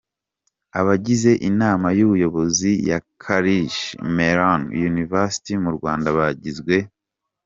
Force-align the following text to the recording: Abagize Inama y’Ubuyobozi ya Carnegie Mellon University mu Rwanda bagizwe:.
Abagize 0.79 1.31
Inama 1.49 1.87
y’Ubuyobozi 1.97 2.71
ya 2.89 2.97
Carnegie 3.21 3.83
Mellon 4.15 4.61
University 4.89 5.53
mu 5.63 5.71
Rwanda 5.77 6.07
bagizwe:. 6.17 6.75